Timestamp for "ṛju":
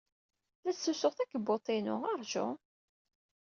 2.19-2.47